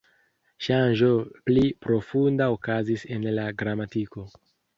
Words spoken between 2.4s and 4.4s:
okazis en la gramatiko.